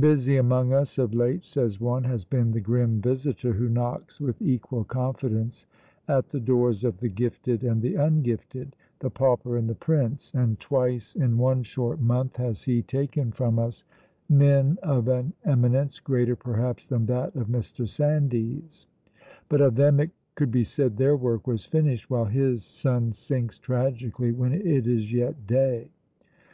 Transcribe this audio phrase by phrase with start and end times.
[0.00, 4.40] "Busy among us of late," says one, "has been the grim visitor who knocks with
[4.40, 5.66] equal confidence
[6.08, 10.58] at the doors of the gifted and the ungifted, the pauper and the prince, and
[10.58, 13.84] twice in one short month has he taken from us
[14.30, 17.86] men of an eminence greater perhaps than that of Mr.
[17.86, 18.86] Sandys;
[19.50, 23.58] but of them it could be said their work was finished, while his sun sinks
[23.58, 25.88] tragically when it is yet day.